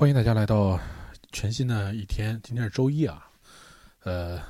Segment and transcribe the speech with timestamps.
[0.00, 0.80] 欢迎大家来到
[1.30, 2.40] 全新的一天。
[2.42, 3.28] 今天是周一啊，
[4.02, 4.40] 呃，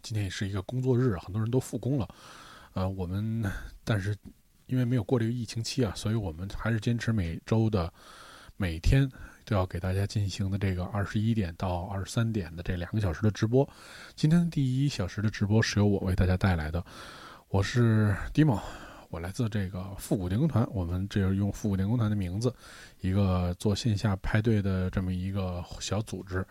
[0.00, 2.08] 今天也是一个工作日，很多人都复工了。
[2.72, 3.42] 呃，我们
[3.82, 4.16] 但是
[4.66, 7.92] 因为没有过这个疫情期啊，所以我们还是坚持每周的
[8.56, 9.10] 每天
[9.44, 13.68] 都要给大家进行的这个二十一点到二十三点的这两个小时的直播。
[14.14, 16.84] 今天第一小时的直播是由我为大家带来的，
[17.48, 18.60] 我是 Dimo。
[19.12, 22.50] 我来自这个复古电工团，我们这是用复古电工团的名字，
[23.02, 26.42] 一个做线下派对的这么一个小组织，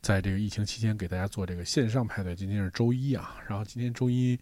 [0.00, 2.34] 在这个疫情期间给大家做这个线上派对。
[2.34, 4.40] 今天是周一啊，然后今天周一，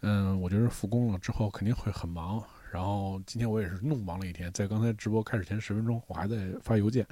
[0.00, 2.42] 嗯，我觉得复工了之后肯定会很忙。
[2.70, 7.06] 然后今天我也是弄忙了一天，在刚才直播开始前十分钟，我还在发邮件。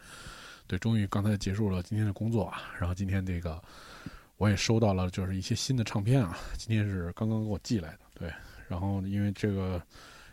[0.66, 2.62] 对，终于刚才结束了今天的工作啊。
[2.78, 3.62] 然后今天这个
[4.38, 7.98] 我也收到了，就是一些新的唱片啊，今天是刚刚给我寄来的。
[8.14, 8.32] 对。
[8.70, 9.82] 然后，因为这个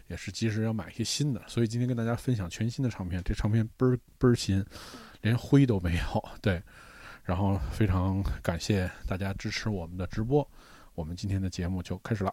[0.06, 3.20] 也是及时要买一些新的，所以今天跟大家分享全新的唱片。
[3.26, 4.64] 这唱片倍儿倍儿新，
[5.22, 6.30] 连灰都没有。
[6.40, 6.62] 对，
[7.24, 10.48] 然后非常感谢大家支持我们的直播，
[10.94, 12.32] 我们今天的节目就开始了。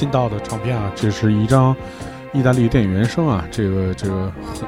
[0.00, 1.76] 新到的唱片啊，这是一张
[2.32, 4.66] 意大利电影原声啊，这个这个很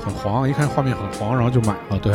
[0.00, 1.96] 很黄，一看画面很黄，然后就买了。
[2.00, 2.12] 对，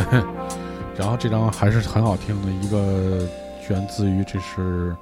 [0.94, 3.26] 然后这张还是很好听的一个，
[3.70, 4.94] 源自于这是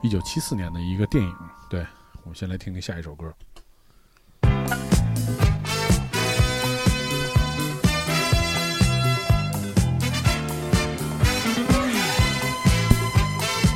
[0.00, 1.30] 一九七四年的一个电影。
[1.68, 1.84] 对，
[2.22, 3.30] 我们先来听听下一首歌。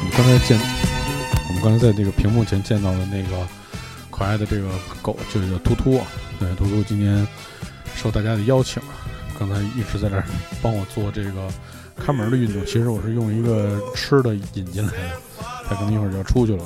[0.03, 0.84] 你刚才见。
[1.65, 3.49] 刚才在这个屏幕前见到的那个
[4.11, 4.69] 可爱的这个
[5.01, 5.99] 狗就叫突突，
[6.39, 7.27] 对，突突今天
[7.97, 8.83] 受大家的邀请，
[9.39, 10.27] 刚才一直在这儿
[10.61, 11.49] 帮我做这个
[11.97, 12.63] 看门的运动。
[12.67, 15.21] 其实我是用一个吃的引进来的，
[15.67, 16.65] 他可能一会儿就要出去了。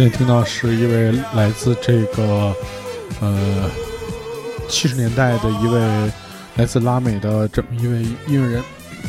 [0.00, 2.56] 现在听到是一位来自这个
[3.20, 3.70] 呃
[4.66, 6.12] 七十年代的一位
[6.56, 8.64] 来自拉美的这么一位音乐人，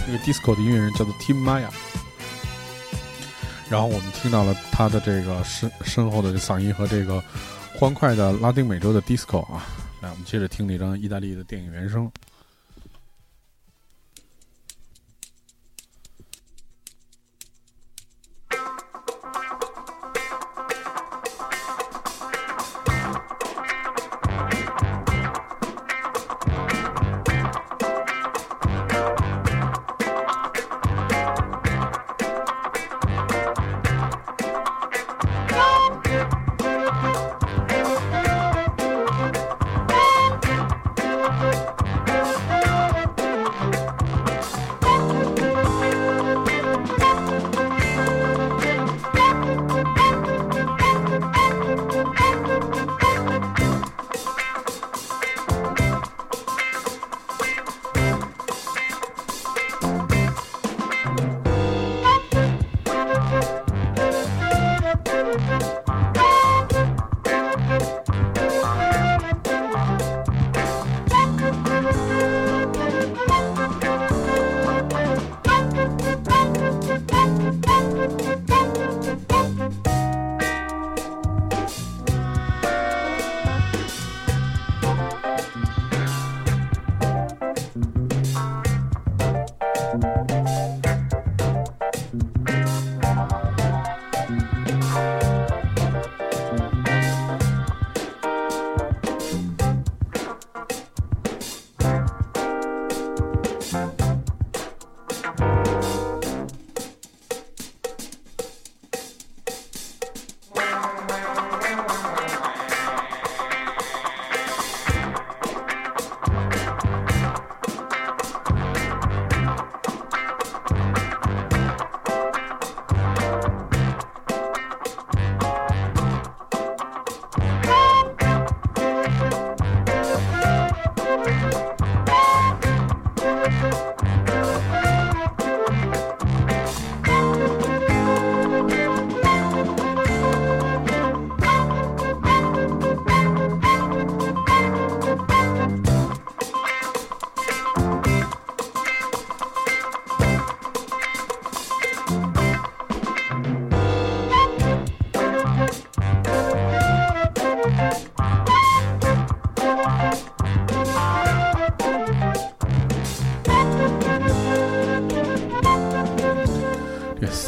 [0.09, 1.69] 一个 disco 的音乐人叫做 Tim Maya。
[3.69, 7.23] 然后我们听到了他的这个身身后的嗓音和这个
[7.73, 9.63] 欢快的拉丁美洲的 disco 啊。
[10.01, 12.11] 来，我们接着听那张意大利的电影原声。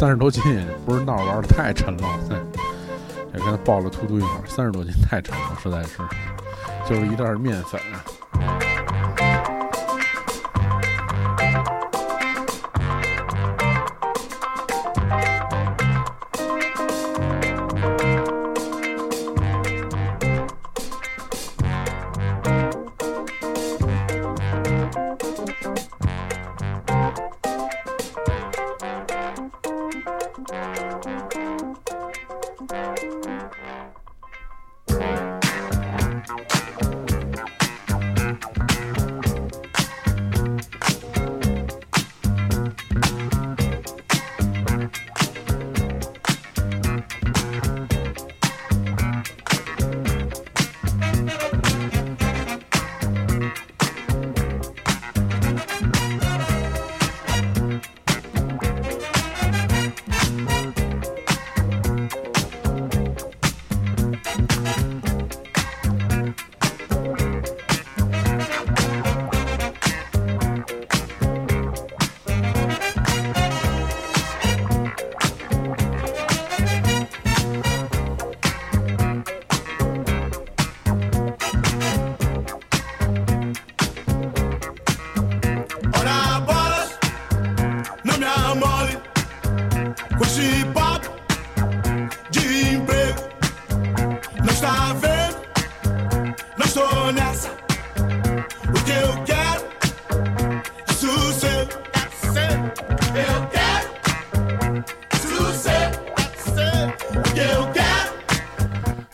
[0.04, 0.44] 三十多斤
[0.86, 2.20] 不是闹着玩的，太沉了。
[3.34, 6.00] 也跟他抱了突突一会儿，三十多斤太沉了，实在是，
[6.86, 7.80] 就是一袋面粉。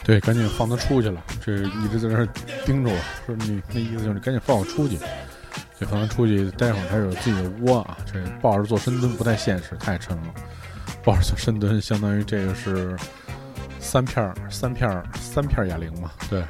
[0.10, 1.24] 对，赶紧放他出去了。
[1.40, 2.28] 这一直在那儿
[2.66, 2.98] 盯着我，
[3.28, 4.98] 说你那意思就是你赶紧放我出去，
[5.80, 7.96] 就放他出去，待会儿他有自己的窝啊。
[8.12, 10.34] 这抱着做深蹲不太现实，太沉了。
[11.04, 12.98] 抱着做深蹲，相当于这个是
[13.80, 16.10] 三片儿三片儿三片哑铃嘛？
[16.28, 16.44] 对。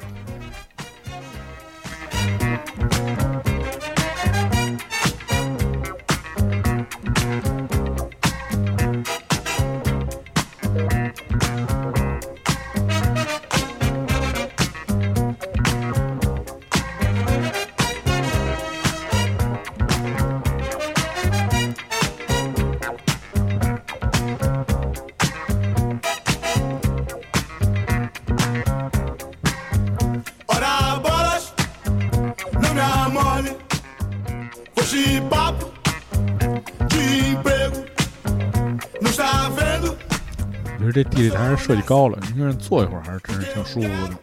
[41.70, 44.18] 设计高了，你看坐一会儿还是真是挺舒服的。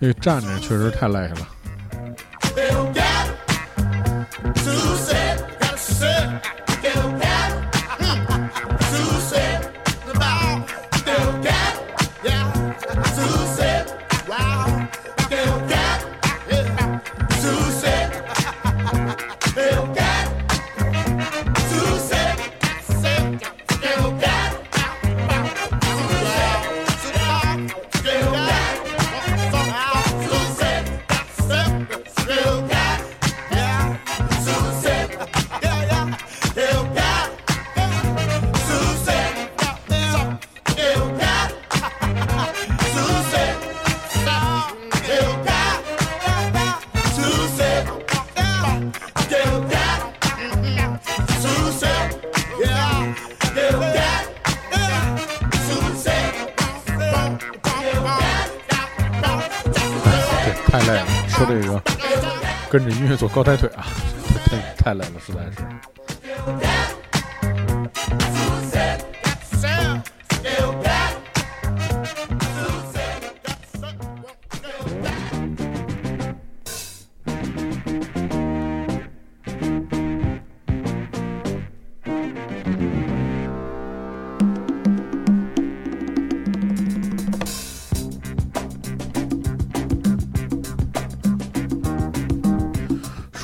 [0.00, 1.48] 这站着确实太累了。
[60.78, 61.82] 太累了，说这个
[62.68, 63.86] 跟着音乐做高抬腿啊，
[64.44, 66.75] 太 太累了，实在是。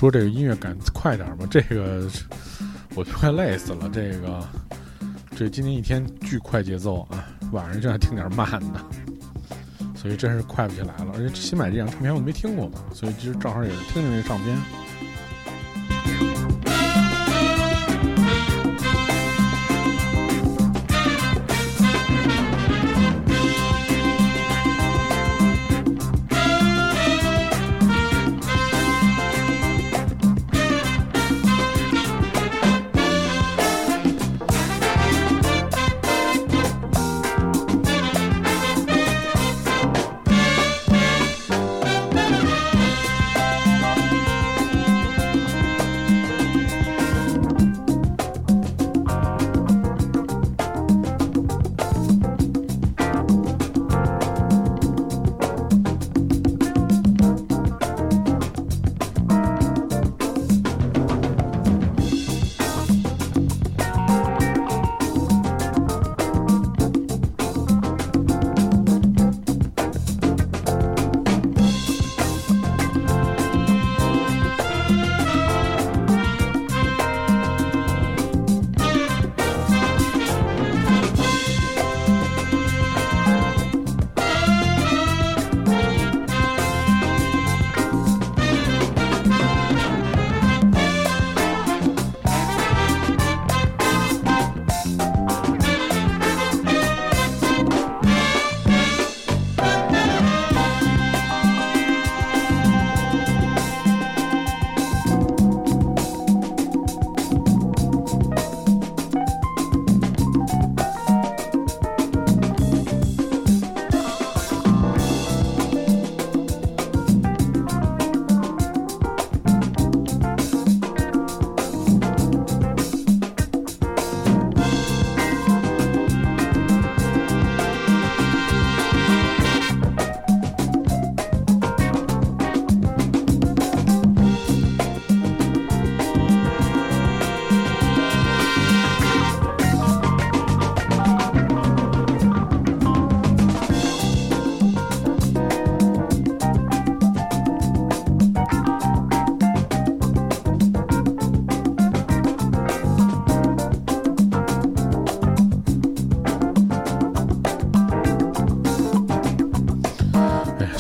[0.03, 2.11] 说这个音乐感快点吧， 这个
[2.97, 3.89] 我都快累死了。
[3.93, 4.45] 这个
[5.37, 8.85] 这今天一天巨快节奏啊，晚上就想听点慢的，
[9.95, 11.13] 所以真是快不起来了。
[11.15, 14.59] 而且新买这张唱片我没听过嘛，所以其实正好也是听听这唱片。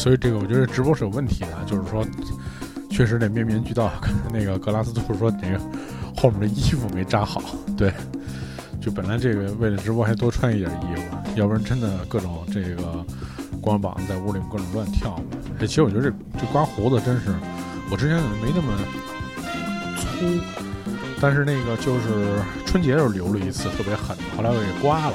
[0.02, 2.04] 所以这个我觉得直播是有问题的，就是说
[2.90, 3.88] 确实得面面俱到。
[4.34, 5.60] 那个格拉斯兔说那个
[6.16, 7.40] 后面的衣服没扎好，
[7.78, 7.94] 对，
[8.80, 13.06] 就本来这个为了直播还多穿一点衣服，要不然真的各种这个
[13.60, 15.16] 光膀子在屋里各种乱跳。
[15.60, 17.32] 哎其实我觉得这这刮胡子真是，
[17.88, 18.76] 我之前怎么没那么
[20.00, 20.26] 粗，
[21.20, 25.14] 但是那个就是春节时候留了一次特别狠，后来我给刮了。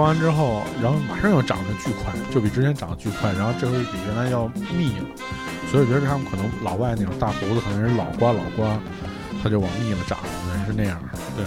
[0.00, 5.04] 刮完之后，然后马上又长得巨快，就比之前长得巨快，然后这回比原来要密了，
[5.70, 8.80] 所以我觉得他们可能老外那种大胡子可能是老刮老刮，
[9.42, 10.98] 他就往密了长，可能是那样，
[11.36, 11.44] 对。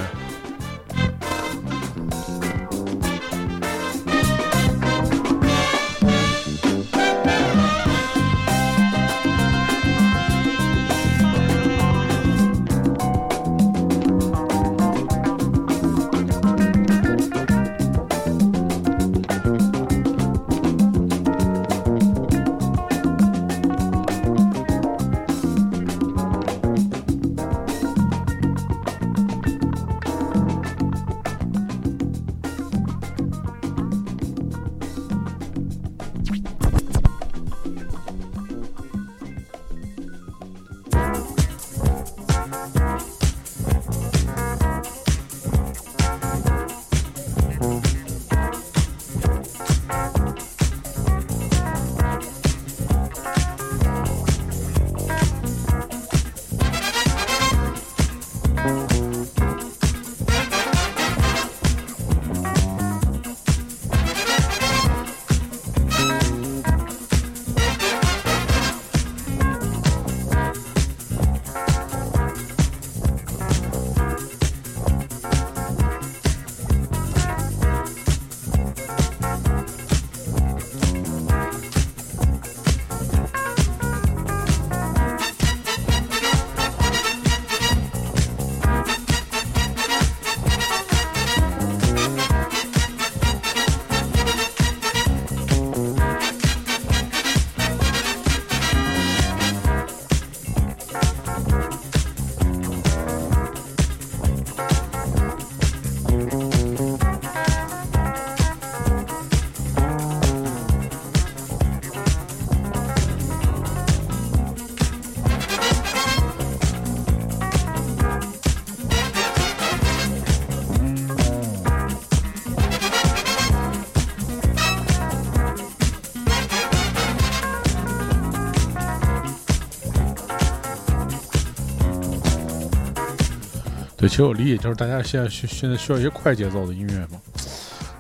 [134.04, 137.22] 对其实我理解就是大家现在需现在需要一些快节奏的音乐嘛。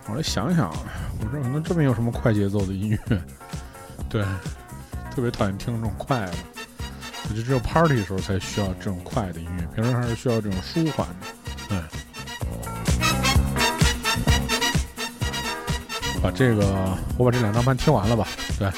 [0.09, 2.99] 我来想想，我这可能这边有什么快节奏的音乐？
[4.09, 4.21] 对，
[5.15, 6.33] 特别讨厌听这种快的。
[7.29, 11.15] 我觉得只有 party 的时候才需要这种快的音乐，平时还是需要这种舒缓的。
[11.69, 11.77] 对，
[16.21, 18.27] 把这个我把这两张盘听完了吧？
[18.59, 18.69] 对。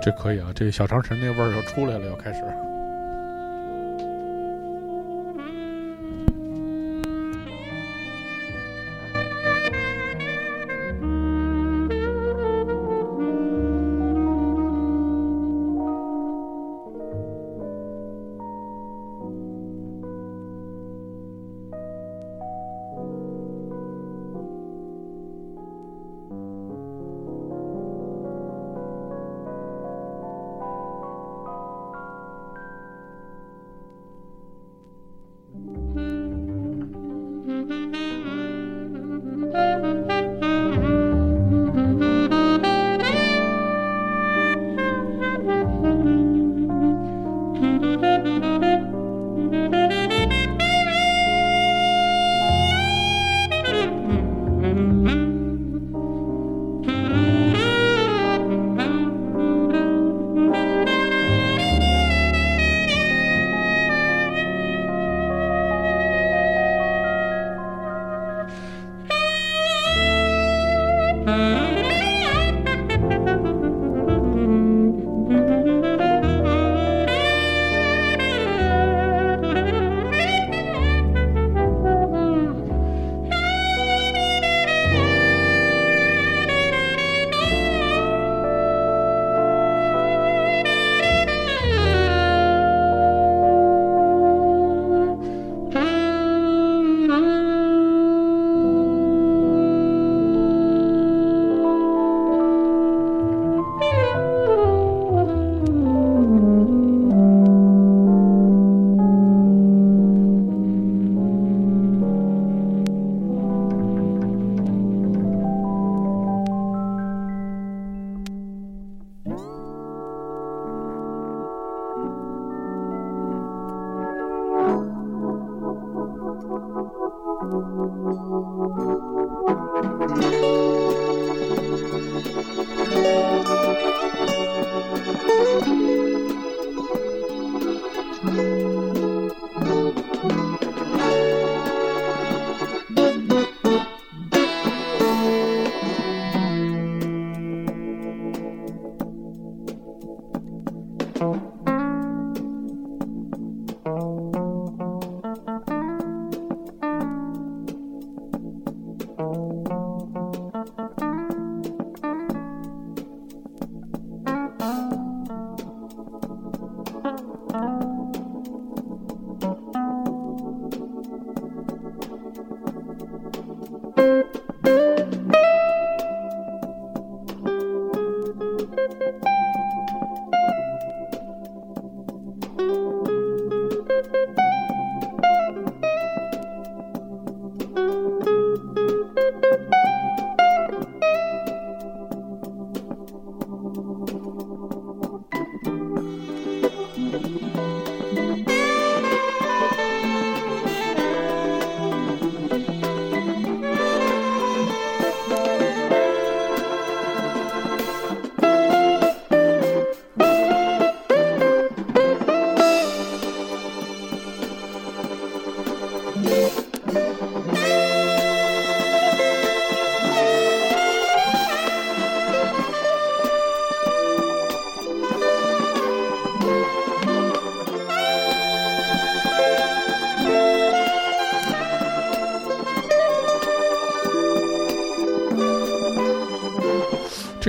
[0.00, 2.42] 这可以啊，这小长城那味儿又出来了，又开始。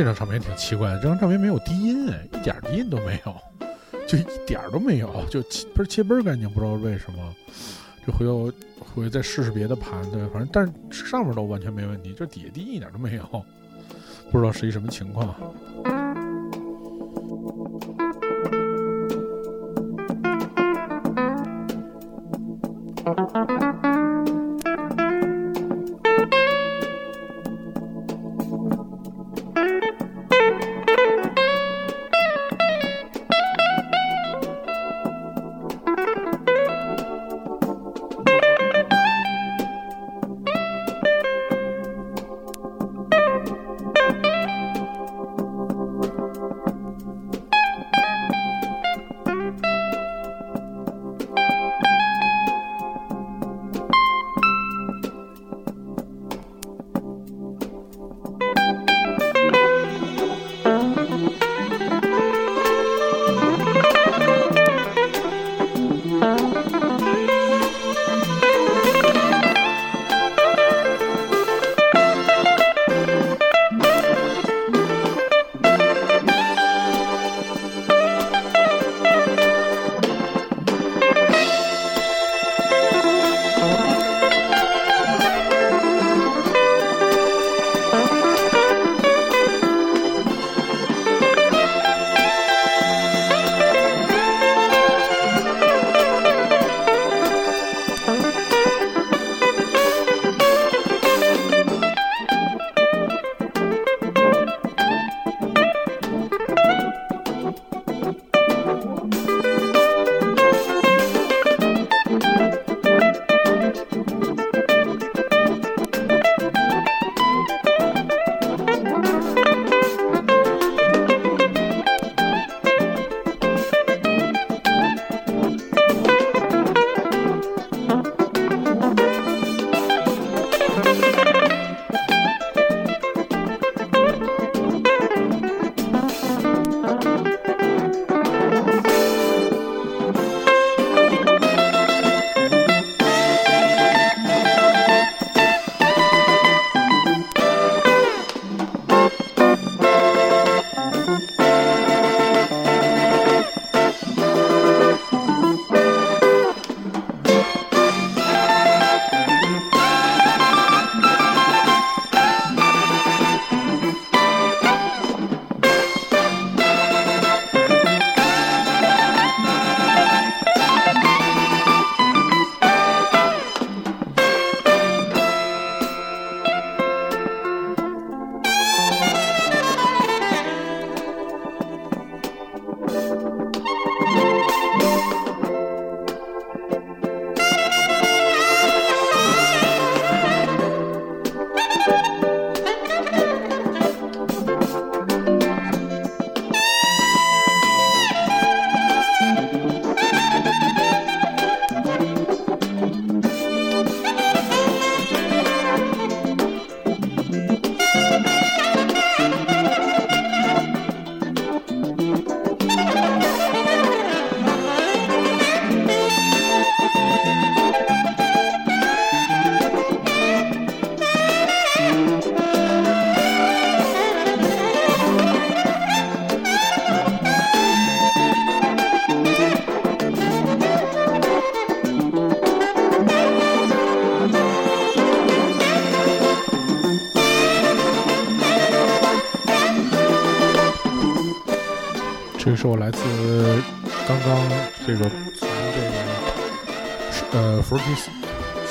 [0.02, 3.36] 这张唱片挺奇怪的，这张唱片没有低音，哎，一点低音都没有，
[4.08, 7.36] 就一点儿都没有，就切不是切倍干净，不知道为什么。
[8.04, 13.24] 就回头回再试试别的盘，对，反正但是上面都完全没问题，就底下低音一点都没有，
[14.32, 15.36] 不知道是一什么情况。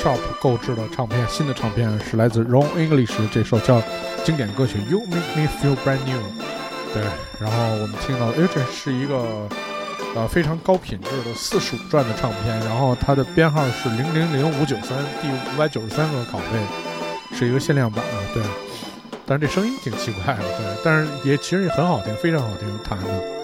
[0.02, 3.82] Shop 购置的唱片，新的唱片是来自 Ron English 这首叫
[4.24, 6.22] 经典歌曲 You Make Me Feel Brand New。
[6.94, 7.02] 对，
[7.38, 9.46] 然后我们听到，哎，这是一个
[10.16, 18.42] 呃非常高品质的四十五转的唱片，然后它的编号是零零零五九三，第五百九十三个拷贝，是一个限量版啊，对。
[19.26, 23.39] 但是这声音挺奇怪的，对，但是也其实也很好听，非常好听，弹的。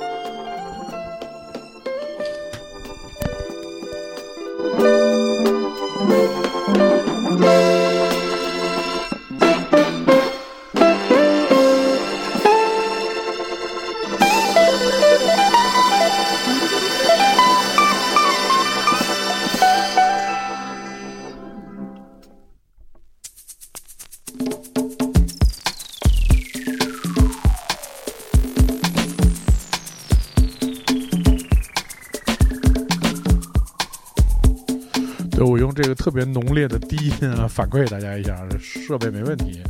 [36.67, 39.63] 的低音啊，反馈大家一下，设备没问题。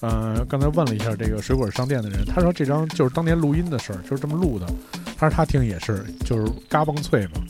[0.00, 4.66] 嗯，刚才问了一下这个水果商店的人，他说这张就是当年录音的事儿，就是这么录的。
[5.16, 7.42] 他说他听也是，就是嘎嘣脆嘛，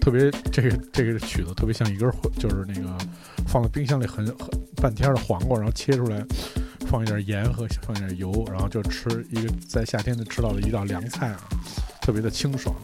[0.00, 2.88] 特别这个这个曲子特别像一根，就是那个
[3.46, 6.20] 放在冰箱里很很半天的黄瓜，然后切出来，
[6.88, 11.40] 放一点盐和放一点油，然后就吃一个在夏天就吃到的一道凉菜啊，
[12.00, 12.74] 特别的清爽。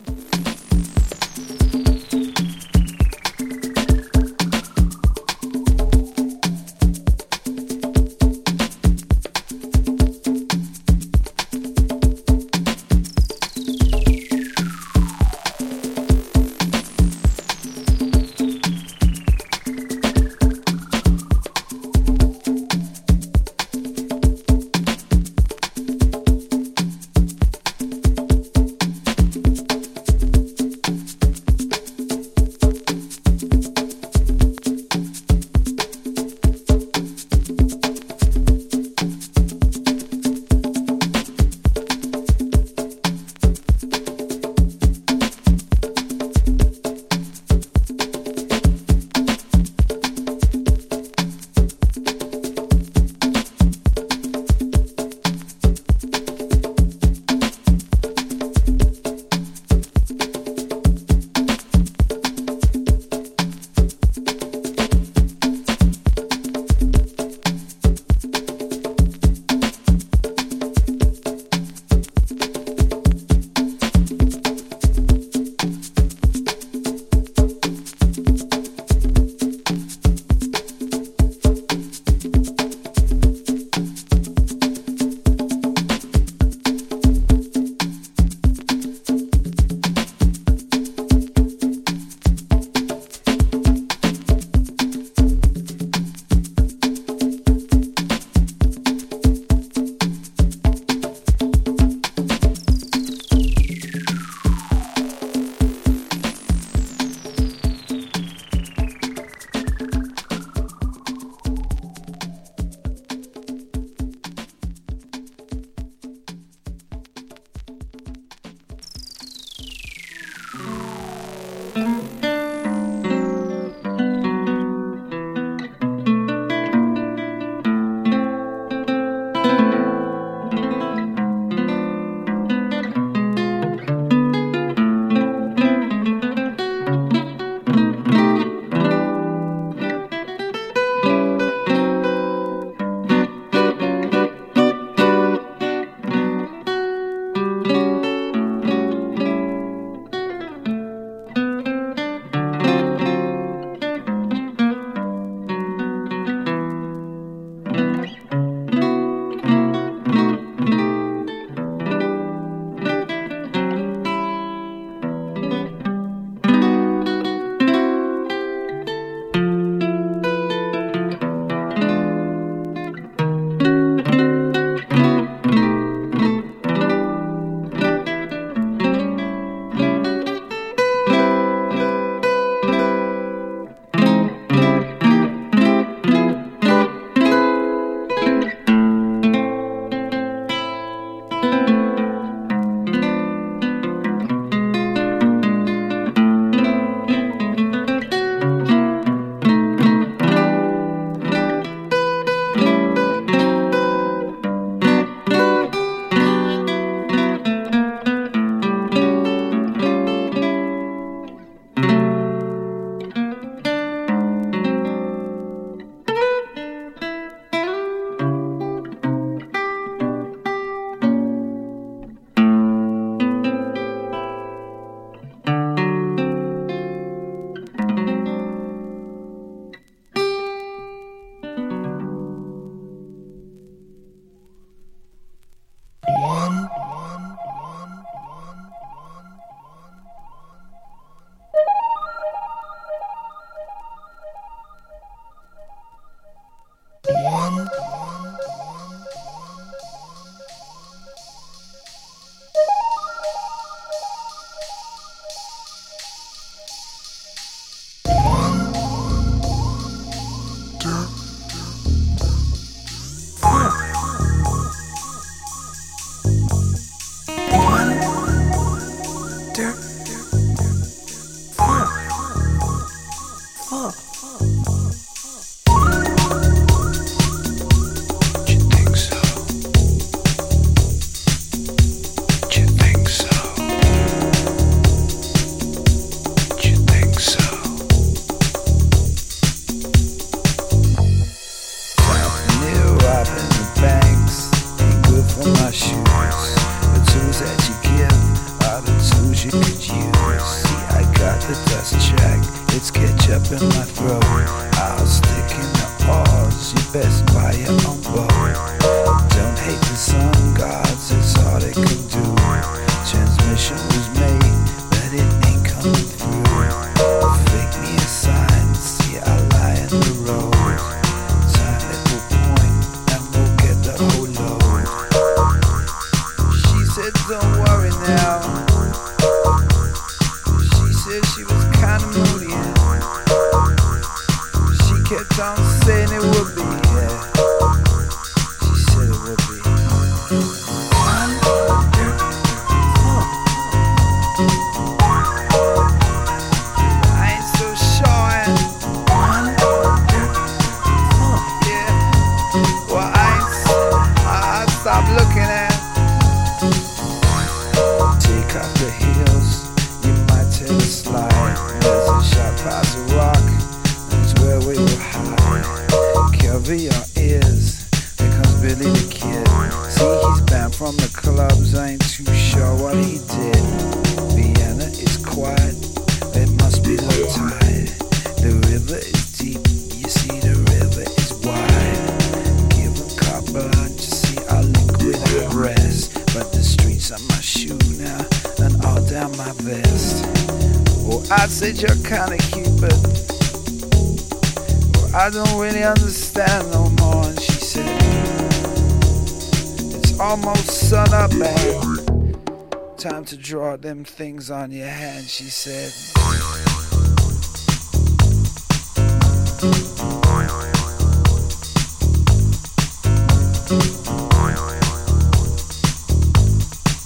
[403.77, 405.93] Them things on your hand, she said.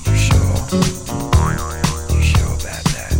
[0.05, 0.55] You sure?
[2.11, 3.15] You sure about that?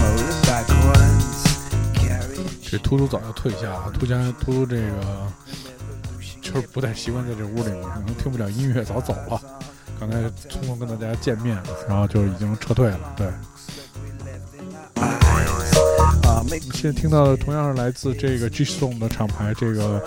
[0.00, 1.42] Motorbike runs,
[1.94, 2.38] carry.
[2.62, 5.32] 这秃秃早就退下了，秃家秃秃这个
[6.40, 9.40] 就是不太习惯在这屋里面，可能听不了音乐，早走了。
[9.98, 10.18] 刚才
[10.48, 11.56] 匆匆跟大家见面，
[11.88, 12.98] 然后就已经撤退了。
[13.16, 13.26] 对，
[14.96, 20.02] 啊现在听到的同样是来自这个 G Song 的厂牌，这个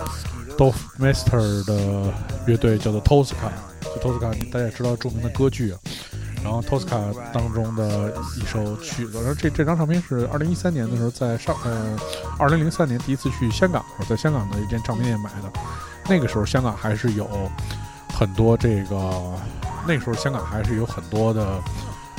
[0.56, 2.12] Dolph Master 的
[2.46, 3.50] 乐队叫做 Tosca。
[3.80, 4.20] 就 Tosca，
[4.50, 5.74] 大家也知道著名的歌剧，
[6.44, 9.18] 然后 Tosca 当中的一首曲子。
[9.18, 11.98] 然后这这张唱片是二零一三年的时候在上呃，
[12.38, 15.50] 二零零三年第一次去香港，在香港的一间唱片店买的。
[16.08, 17.28] 那个时候香港还是有
[18.14, 19.34] 很多这个。
[19.88, 21.58] 那时候香港还是有很多的，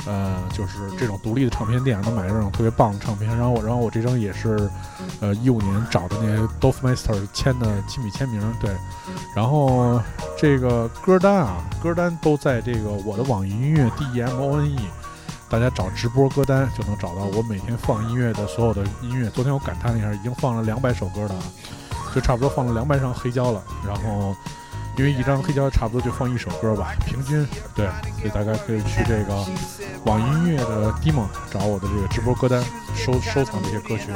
[0.04, 3.30] 呃，就是这种独立的唱片店，能买这种特别棒的唱片。
[3.36, 4.68] 然后我，然后我这张也是，
[5.20, 8.72] 呃，一五年找的那些 Dolph Master 签的亲笔签名，对。
[9.36, 10.02] 然后
[10.36, 14.76] 这个歌单啊，歌单都在这个我的网易音乐 D E M O N E，
[15.48, 19.30] 大家找直播歌单就能找到我每天放音乐的所有的音乐。
[19.30, 21.36] 昨天我感叹了一下，已经放了两百首歌了，
[22.12, 23.62] 就差不多放了两百张黑胶了。
[23.86, 24.34] 然后。
[25.00, 27.86] 因为一张黑胶差不多就放一首歌吧，平均对，
[28.18, 29.46] 所以大家可以去这个
[30.04, 32.62] 网音乐的 demo 找我的这个直播歌单，
[32.94, 34.10] 收收藏这些歌曲。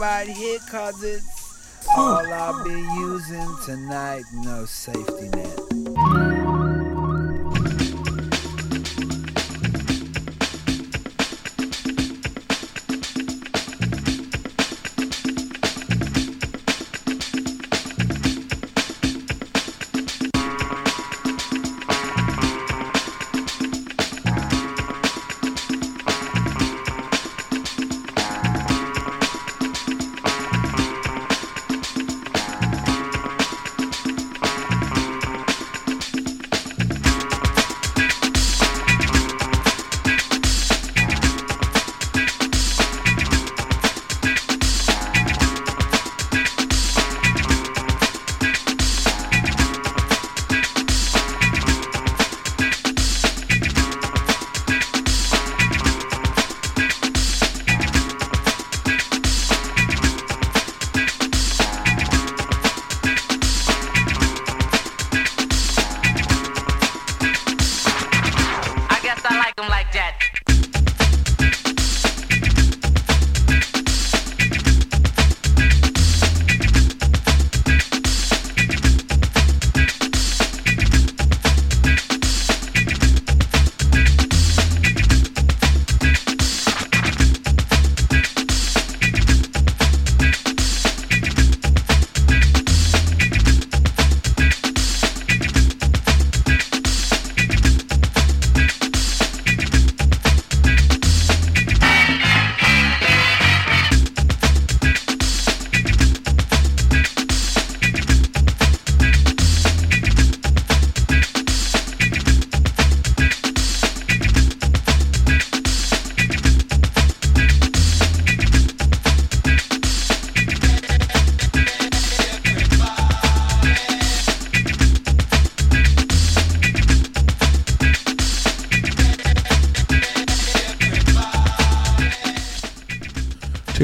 [0.00, 2.24] Right here, cause it's oh.
[2.24, 2.70] all I'll be
[3.00, 4.24] using tonight.
[4.32, 5.79] No safety net.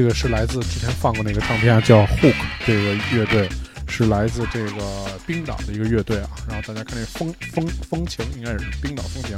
[0.07, 3.49] 这个是来自之前放过那个唱片，叫 Hook 这个乐队，
[3.89, 6.31] 是来自这个冰岛的一个乐队啊。
[6.49, 9.37] 然后大家看这风风风情，应该是冰岛风情。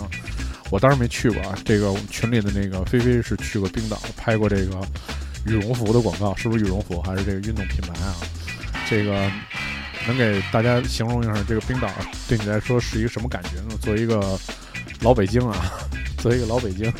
[0.69, 4.79] 我当然没去过啊，这个我们群里的那个菲菲是去过冰岛，拍过这个
[5.47, 8.15] 羽绒服的广告，是不是羽绒服还是这个运动品牌啊？
[8.91, 9.27] 这个
[10.07, 11.91] 能给大家形容一下这个冰岛
[12.29, 13.75] 对你来说是一个什么感觉呢？
[13.81, 14.39] 作为一个
[15.01, 15.73] 老北京啊，
[16.19, 16.93] 作为一个老北京。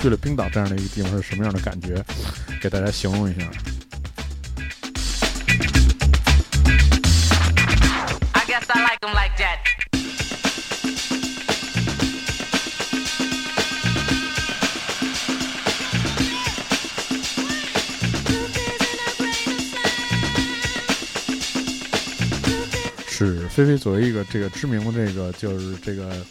[0.00, 2.04] 去了冰岛这样的一个地方是什么样的感觉？
[2.60, 3.40] 给大家形容一下。
[23.08, 26.24] 是菲菲作为一个这个知名的这个就是这个。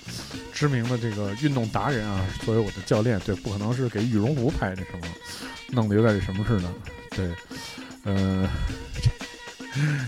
[0.55, 5.07] 知名的这个运动达人啊，作为我的教练，对，不可能是给羽绒服拍那什么，
[5.67, 6.73] 弄得有点什么似的，
[7.09, 7.29] 对，
[8.05, 8.47] 嗯，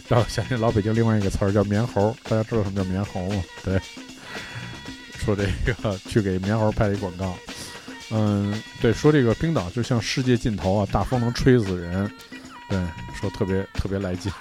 [0.07, 3.43] 让我想起老北京另外一个词儿叫棉猴，大家知道什么叫棉猴吗？
[3.61, 3.77] 对，
[5.17, 7.37] 说这个去给棉猴拍一广告，
[8.11, 12.09] 嗯，对，说这个冰岛就像世界尽头啊，大风能吹死人，
[12.69, 12.81] 对，
[13.19, 14.31] 说特别特别来劲。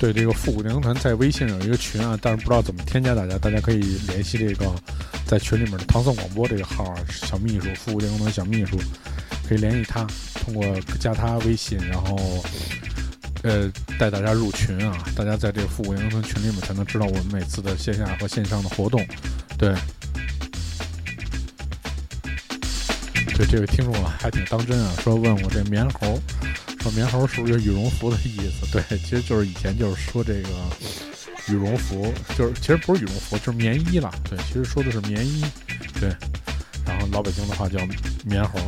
[0.00, 4.72] 对这个复古灵团在微信上有一个群啊，但是不知道怎么添加大家，大家可以联系这个
[5.26, 8.78] 在群里面的唐宋广播这个号啊，小秘书复古灵团小秘书，
[9.48, 10.64] 可以联系他，通过
[11.00, 12.16] 加他微信，然后
[13.42, 13.68] 呃
[13.98, 19.04] 带大家入群啊，大家在这个复古灵团群里面才能知道我们每次的线下和线上的活动。
[19.58, 19.74] 对，
[23.34, 26.20] 对这位听众啊还挺当真啊，说问我这棉猴。
[26.92, 28.66] 棉猴是不是羽绒服的意思？
[28.72, 30.48] 对，其实就是以前就是说这个
[31.48, 34.10] 羽绒服，就是其实不是羽绒服，就是棉衣了。
[34.28, 35.44] 对，其实说的是棉衣。
[36.00, 36.08] 对，
[36.86, 37.78] 然后老北京的话叫
[38.24, 38.58] 棉猴。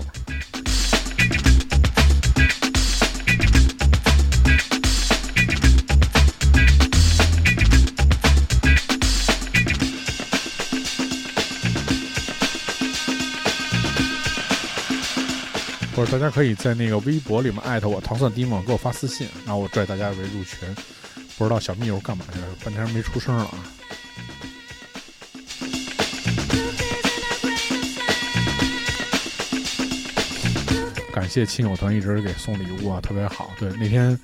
[16.07, 20.69] 大家可以在那个微博里面艾特我糖蒜 Dimo，给我发私信，然后我拽大家为入群。
[21.37, 23.57] 不知道小蜜友干嘛去了，半天没出声了啊！
[31.15, 33.51] 感谢亲友团一直给送礼物啊，特别好。
[33.59, 34.19] 对，那天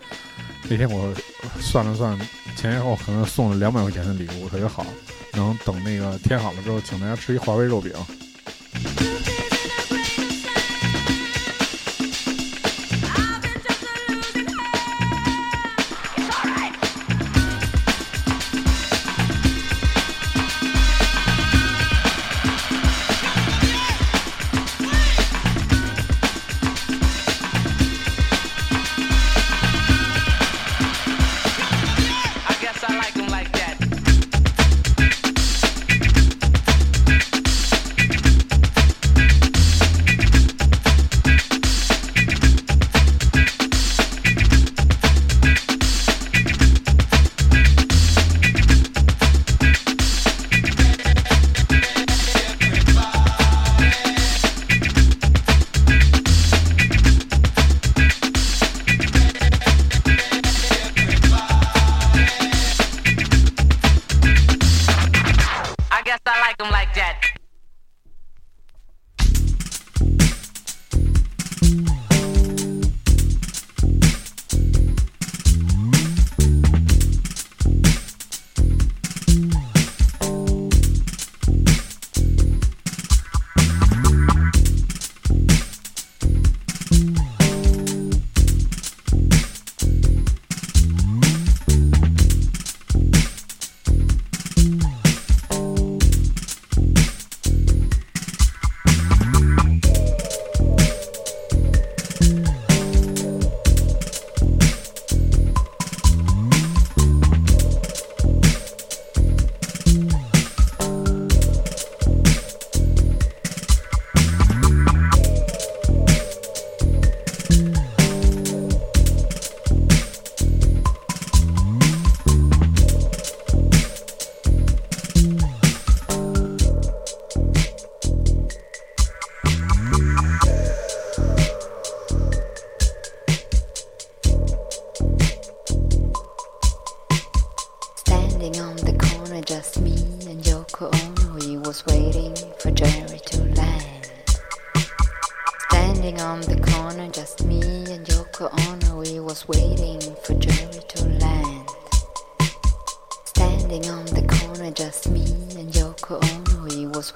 [0.69, 1.15] 那天我
[1.59, 2.19] 算了算，
[2.57, 4.85] 前前后可能送了两百块钱的礼物，特别好。
[5.33, 7.93] 能等那个天好了之后，请大家吃一华为肉饼。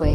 [0.01, 0.09] Was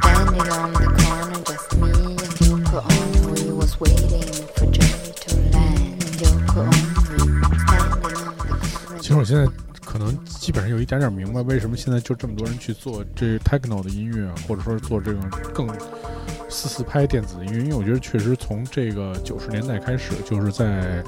[0.00, 0.86] standing on the
[6.48, 7.00] corner.
[9.00, 9.44] 其实我现在
[9.90, 15.20] 可能基本上有一点点明白，为什么现在就这么多人去做这 techno 的音乐，或者说是做这种
[15.52, 15.68] 更
[16.48, 21.02] 四四拍电子音乐，因为我觉得确实从这个九十年代开始，就是在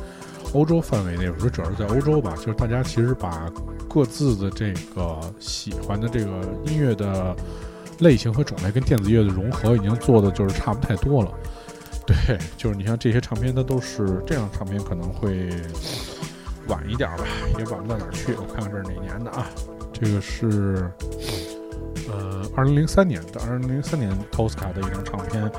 [0.53, 3.49] 欧洲范围内，我说主要是在欧洲吧，就是大家其实把
[3.89, 7.37] 各自的这个喜欢的这个音乐的
[8.01, 11.33] 类型和种类跟电子乐的融合，已经做的就是差不太多了。
[12.05, 15.51] 对，就是你像这些唱片，它都是这样，唱片可能会
[16.73, 17.25] 晚一点吧，
[17.59, 18.35] 也晚不到哪儿去。
[18.35, 19.47] 我看看这是哪年的啊？
[19.93, 20.91] 这个是
[22.09, 25.51] 呃二零零三年的，二零零三年 Tosca 的一张唱片，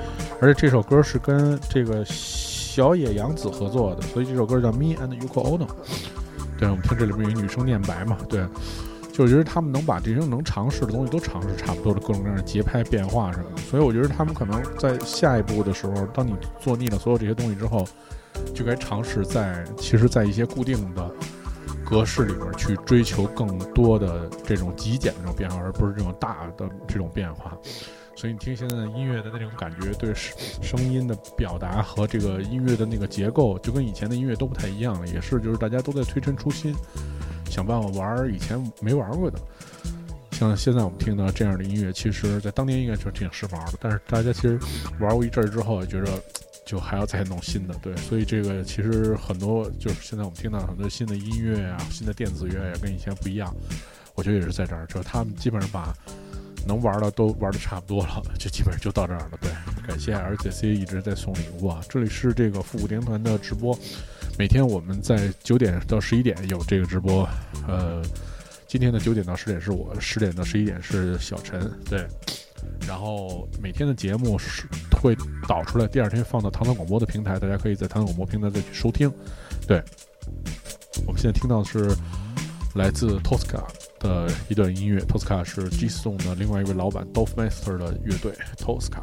[0.41, 5.67] 而且这首歌是跟这个小野洋子合作的，所以这首歌叫 Me and Yuko Ono。
[6.57, 8.17] 对，我们听这里面有女生念白嘛？
[8.27, 8.45] 对，
[9.11, 17.87] 就我觉得他们能把这些能尝试的东西都尝试差不多的各种各样的节拍变化什么的，所以我觉得他们可能在下一步的时候，当你做腻了所有这些东西之后，
[18.53, 21.11] 就该尝试在其实，在一些固定的
[21.85, 27.57] 格式里边去追求更多的这种极简的这种变化，而不是这种大的这种变化。
[28.15, 35.07] 所以你听现在的音乐的那种感觉，对声声音的表达和这个音乐的那个结构，就跟以前的音乐都不太一样了。
[35.07, 36.73] 也是，就是大家都在推陈出新，
[37.49, 39.39] 想办法玩以前没玩过的。
[40.31, 44.59] 像现在我们听到这样的音乐，其实在当年应该就挺时髦的，但是大家其实
[44.99, 46.11] 玩过一阵儿之后，觉着
[46.65, 53.53] 就还要再弄新的，对，所以这个其实很多就是现在我们听到很多新的音乐啊、新的电子乐也，跟以前不一样。
[54.15, 55.93] 我觉得也是在这儿，就是他们基本上把
[56.67, 59.31] 能玩的都玩的差不多了，就基本上就到这儿了。
[59.41, 59.51] 对，
[59.87, 61.81] 感谢而且 C 一直在送礼物啊！
[61.89, 63.77] 这里是这个复古电团的直播，
[64.37, 67.27] 每天我们在九点到十一点有这个直播，
[67.67, 68.01] 呃，
[68.67, 72.07] 今天的九点到十点是我，十点到十一点是小陈，对。
[72.87, 74.63] 然后每天的节目是
[75.01, 75.15] 会
[75.47, 79.11] 导出来，第二天放到唐唐广播的平台，大家可以在唐唐广播平台再去收听。
[79.67, 79.81] 对，
[81.05, 81.95] 我们现在听到的是
[82.75, 83.63] 来自 Tosca
[83.99, 89.01] 的一段音乐，Tosca 是 G Stone 的另外一位老板 Dolph Master 的乐队 Tosca。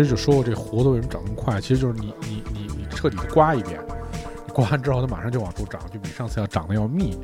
[0.00, 3.78] 其实就说过这胡子为什么长那么快，其实就是你你你你彻底的刮一遍，
[4.46, 7.18] 你刮完之后它马上就往出长，就比上次要长得要密，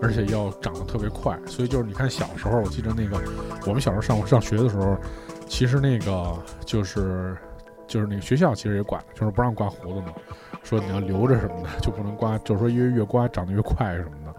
[0.00, 1.38] 而且要长得特别快。
[1.46, 3.20] 所以就是你看小时候，我记得那个
[3.66, 4.96] 我们小时候上上学的时候，
[5.46, 7.36] 其实那个就是
[7.86, 10.14] 就是那个学校其实也管，就是不让刮胡子嘛，
[10.62, 14.34] 说你要留着什么的，就不能刮，就是说因为越刮长得越快什么的。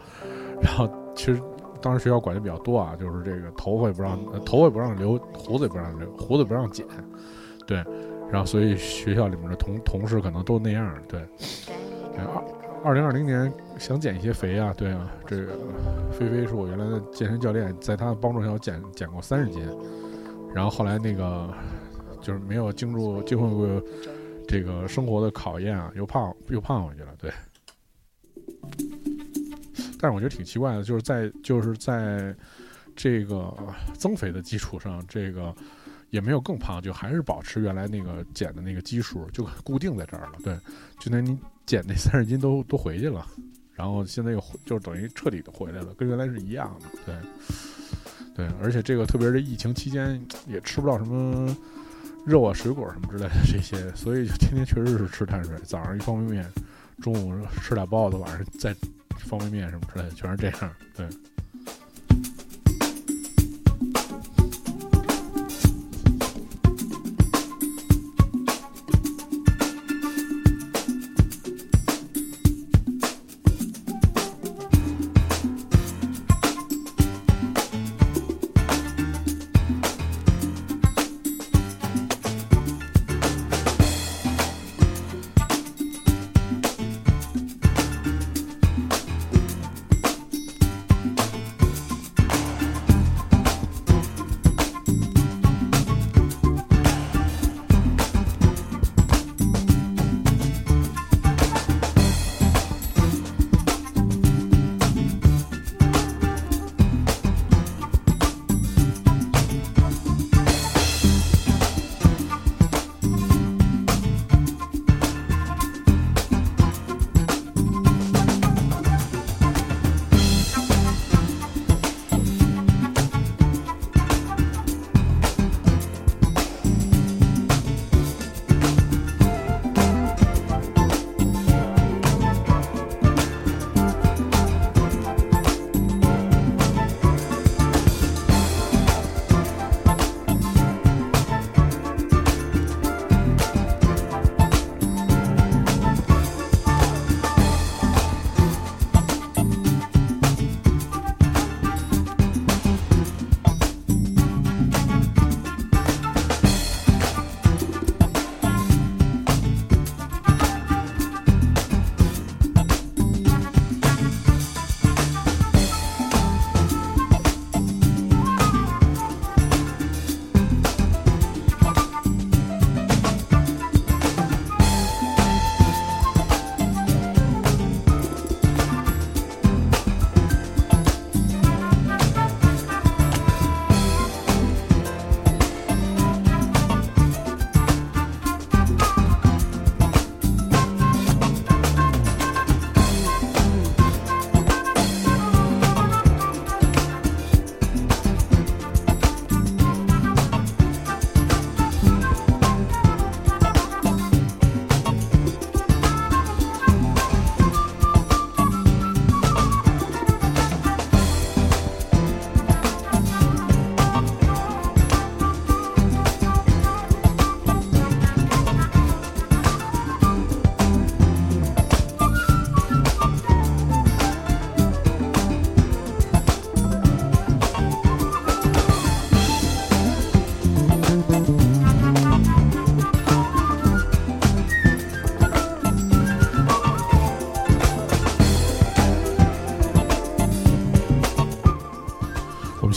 [0.60, 1.39] 然后其实
[1.80, 6.86] 当时学校管的比较多啊，就是这个头发也不让，头发也不让留，胡子也不让留，胡子不让剪，
[8.34, 11.22] 然后所以学校里面的同同事可能都那样，对。
[12.18, 12.44] 二
[12.84, 15.54] 二零二零年想减一些肥啊，对啊，这个
[16.12, 19.62] 菲菲是我原来的健身教练，在他的帮助下我减减过三十斤，
[20.52, 21.54] 然后后来那个
[22.22, 23.80] 就是没有经住经过
[24.48, 27.32] 这个生活的考验啊，又胖又胖回去了，对。
[30.00, 32.36] 但是我觉得挺奇怪的，就是在就是在
[32.96, 33.56] 这个
[33.94, 35.54] 增肥的基础上，这个
[36.14, 40.34] 也没有更胖，就还是保持原来那个减的那个基数，就固定在这儿了。
[40.43, 40.55] 对，
[40.99, 41.36] 就那你
[41.66, 43.26] 减那三十斤都都回去了，
[43.74, 46.99] 然后现在又就等于彻底的回来了，跟原来是一样的。
[47.03, 47.16] 对，
[48.36, 51.57] 对，而且这个特别是疫情期间也吃不到什么
[52.28, 56.51] 肉啊、水果什么之类的这些，所以就天天确实是吃碳水，早上一方便面，
[57.01, 58.72] 中午吃俩包子，晚上再
[59.18, 60.72] 方便面什么之类的，全是这样。
[60.95, 61.09] 对。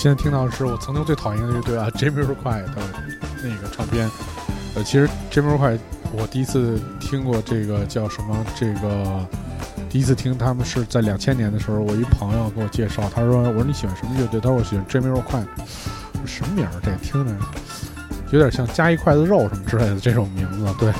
[0.06, 2.80] 现在听到的是我曾经最讨厌的乐队啊， Jamiroquai 的
[3.42, 4.08] 那个唱片。
[4.76, 5.76] 呃，其实 Jamiroquai
[6.12, 8.46] 我第一次听过这个叫什么？
[8.54, 9.26] 这个
[9.90, 15.44] 第一次听他们是在两千年的时候，我一朋友给我介绍，他说：“我说你喜欢什么乐队？”他说：“我喜欢 Jamiroquai。”
[16.14, 16.72] 我说什么名儿？
[16.84, 17.34] 这听着
[18.30, 20.92] 有点像加一筷子肉什么之类的这种名字， 对。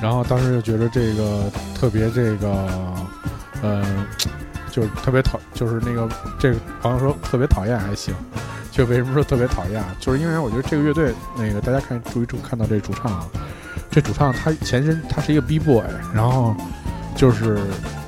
[0.00, 2.68] 然后当时就觉得这个特别这个，
[3.62, 3.84] 呃，
[4.78, 6.08] 就是特别讨，就是那个
[6.38, 8.14] 这个朋友说特别讨厌还行，
[8.70, 9.88] 就为什么说特别讨厌啊？
[9.98, 13.26] 就是因为我觉得这个乐队那个大家看注意注看到这主唱啊，
[13.90, 15.82] 这主唱他前身他是一个 B boy，
[16.14, 16.54] 然后
[17.16, 17.58] 就是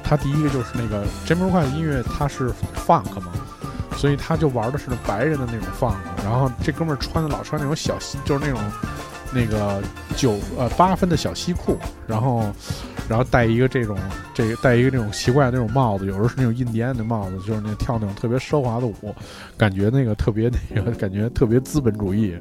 [0.04, 2.52] 他第一个就是那个 Jimmy 快的音乐他是
[2.86, 3.32] funk 嘛，
[3.96, 8.60] 所以他就玩的是白人的那种 funk，然后这哥们儿穿的老穿那种小，就是那种
[9.32, 9.82] 那个
[10.16, 11.76] 九呃八分的小西裤，
[12.06, 12.52] 然后
[13.08, 13.96] 然后戴一个这种
[14.34, 18.94] 这个戴一个那种奇怪的那种帽子，有时候是那种印第安的帽子，就是那跳那种特别奢华的舞，
[19.56, 22.36] 感觉那个特别那个感觉特别资本主义，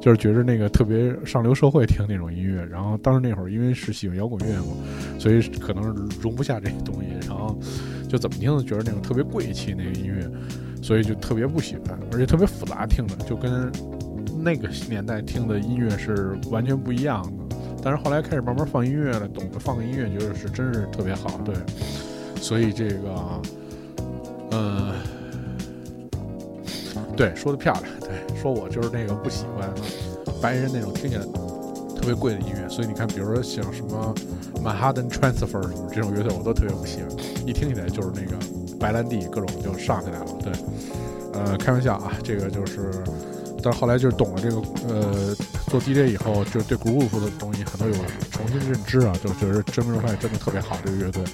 [0.00, 2.64] 就是觉得那个特别上流社会听那种音乐。
[2.64, 4.74] 然后当时那会儿因为是喜欢摇滚乐嘛，
[5.18, 7.56] 所以可能是容不下这些东西，然后
[8.08, 10.28] 就怎么听都觉得那种特别贵气那个音乐，
[10.82, 13.70] 所以就特别不喜欢，而且特别复杂听着，就跟
[14.44, 17.56] 那个年代听的音乐是完全不一样的。
[17.82, 21.54] 但是后来开始慢慢放音乐了，懂得放个音乐，觉得是真是特别好，对。
[22.40, 23.42] 所以这个
[24.50, 24.92] 嗯，
[27.16, 29.68] 对，说的漂亮，对，说我就是那个不喜欢
[30.42, 31.22] 白人那种听起来
[31.96, 34.14] 特别贵的音乐，所以你看，比如说像什么
[34.62, 37.08] Manhattan Transfer 什么这种乐队，我都特别不喜欢，
[37.46, 38.36] 一听起来就是那个
[38.78, 40.52] 白兰地各种就上起来了，对，
[41.32, 42.90] 呃，开玩笑啊，这个就是，
[43.64, 44.56] 但后来就是懂了这个
[44.88, 45.34] 呃
[45.68, 47.94] 做 DJ 以后，就对 groove 的东西很多有
[48.30, 51.24] 重新认知啊，就觉得 j a m i r o q u i 真的特别好这个乐队，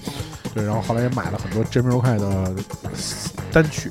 [0.55, 2.55] 对，然后后来也买了很多 j a m i r o q u i 的
[3.53, 3.91] 单曲。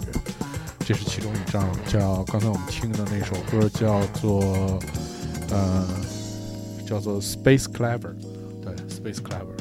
[0.86, 4.80] 这是其中一张，叫刚才我们听的那首歌叫做
[5.52, 5.86] 呃
[6.88, 8.16] 叫做 Space Clever，
[8.64, 9.54] 对，Space Clever。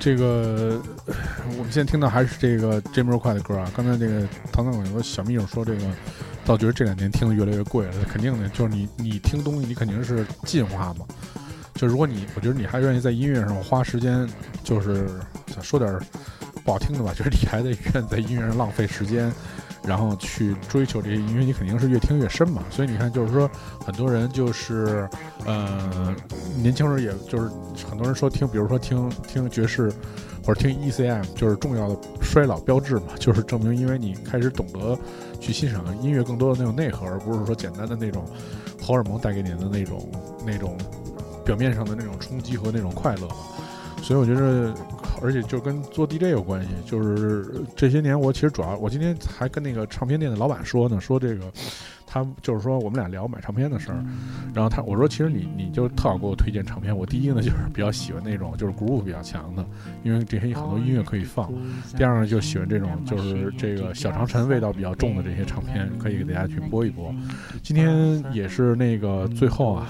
[0.00, 0.80] 这个，
[1.58, 3.70] 我们现在听到还是这个 Jamiroquai 的歌啊。
[3.76, 5.80] 刚才这个唐唐有个小秘书说，这个
[6.44, 7.92] 倒觉得这两年听的越来越贵了。
[8.10, 11.04] 肯定的，就是你你听东西，你肯定是进化嘛。
[11.74, 14.28] 就如果你，我觉得你还愿意在音乐上花时间，
[14.64, 15.08] 就是
[15.48, 15.98] 想说点
[16.64, 19.32] 不好听的吧，就是你还得愿意在音乐上浪费时间，
[19.84, 22.62] 然后去追求这些音乐，你肯定是越听越深嘛。
[22.70, 23.48] 所以你看，就是说
[23.84, 25.08] 很多人就是，
[25.44, 26.14] 呃，
[26.56, 27.50] 年轻人也就是
[27.98, 29.92] 很多人说听，比如说听听爵士
[30.46, 34.96] 或者听 ECM，就是重要的衰老标志嘛， 就是证明因为你开始懂得
[35.40, 38.24] 去欣赏音乐更多的那种内核，而不是说简单的那种
[38.80, 40.08] 荷尔蒙带给你的那种
[40.46, 40.78] 那种
[41.44, 43.34] 表面上的那种冲击和那种快乐嘛。
[44.00, 44.72] 所以我觉得，
[45.20, 51.46] 而且就跟做 DJ 有关系，就是这些年我其实主要，我今天还跟那个唱片店的老板说呢，说这个。
[52.10, 54.02] 他就是说我们俩聊买唱片的事儿，
[54.54, 56.96] 然后他我说其实你你就特好给我推荐唱片。
[56.96, 59.64] 我第一呢就是比较喜欢那种就是 groove 比较强的，
[60.02, 61.52] 因为这些很多音乐可以放。
[61.96, 67.14] 第二呢就喜欢这种就是这个小长城味道比较重的这些唱片，可以给大家去播一播。
[67.62, 69.86] 今天也是那个最后啊，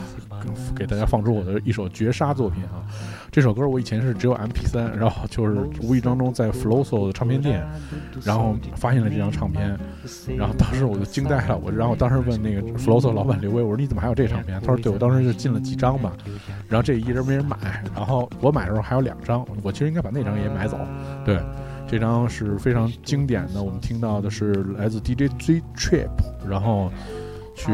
[0.76, 2.84] 给大家放出我的一首绝杀作品啊。
[3.30, 7.62] 这首歌我以前是只有 M P 三然后就是无意当中在 Floso 的唱片店，
[8.24, 9.78] 然后发现了这张唱片，
[10.36, 11.58] 然后当时我就惊呆了。
[11.58, 14.58] 我然后当时问那个 Floso 老板刘威，我说你怎么还有这唱片？
[14.60, 16.12] 他说对，我当时就进了几张吧，
[16.68, 17.56] 然后这一直没人买，
[17.94, 20.78] 然后我买的时候还有两张，我其实应该把那张也买走。
[21.24, 21.38] 对，
[21.86, 26.08] 这张是非常经典的，我们听到的是来自 DJ Z Trip，
[26.48, 26.90] 然后。
[27.58, 27.72] 去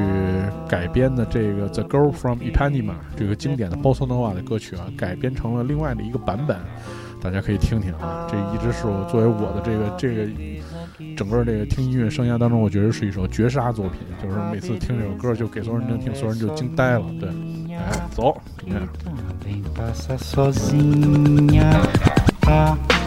[0.67, 6.57] 改编的这个《The Girl from Ipanema》这个经典的 Bossa Nova 的歌曲啊，改编成了另外的一个版本，
[7.21, 8.27] 大家可以听听啊。
[8.31, 10.27] 这一直是我作为我的这个这个
[11.15, 17.05] 整个这个听音乐生涯当中，我觉得是一首绝杀作品，就是每次听这首歌就给所有人听，所有人就惊呆了。
[17.21, 17.29] 对，
[17.77, 18.89] 哎，走，你看。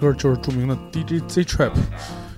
[0.00, 1.72] 歌就是著名的 DJ Z Trap。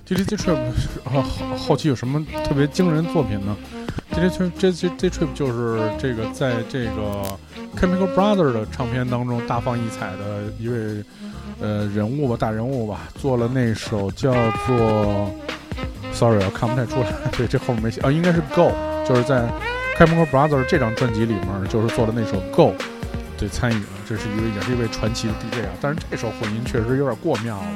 [0.05, 0.57] DJ Z Trap
[1.05, 1.23] 啊，
[1.57, 3.55] 后期有什么特别惊人作品呢
[4.11, 7.23] ？DJ Trap Z Z Z Trap 就是这个在这个
[7.79, 11.03] Chemical Brother 的唱片当中大放异彩的一位
[11.61, 14.33] 呃人物吧，大人物吧，做了那首叫
[14.67, 15.31] 做
[16.11, 18.71] Sorry，我看不太出来，对，这后面没写啊，应该是 Go，
[19.07, 19.49] 就是在
[19.97, 22.75] Chemical Brother 这张专辑里面，就是做了那首 Go，
[23.47, 27.67] 参与了，这是一位也是一位传奇的 DJ 啊，但是这首混音确实有点过妙了。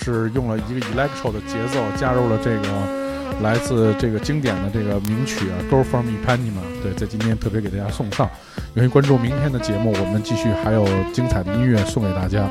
[0.00, 6.62] 是用了一个 electro 的节奏，加入了这个来自这个经典的这个名曲啊，《Go from Ipanema》。
[6.82, 8.30] 对，在今天特别给大家送上。
[8.74, 12.48] 愿意关注明天的节目，我们继续还有精彩的音乐送给大家。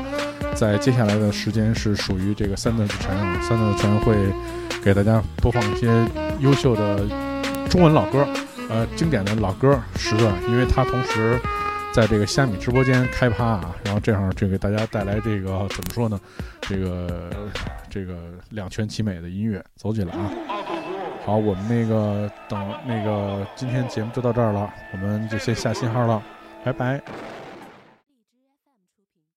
[0.54, 4.14] 在接下来的时间是属于这个三段之晨啊，三段之晨会
[4.84, 5.88] 给大家播放一些
[6.38, 7.00] 优秀的
[7.68, 8.28] 中文老歌，
[8.68, 11.40] 呃，经典的老歌时段，因为它同时。
[11.98, 16.20] 在这个虾米直播间开趴啊，然后这样就给大家带来这个怎么说呢？
[16.60, 17.28] 这个
[17.90, 18.14] 这个
[18.50, 20.30] 两全其美的音乐，走起来啊！
[21.26, 26.22] 好，我们那个等那个今天节目就到这儿了，我们就先下信号了，
[26.64, 27.02] 拜拜。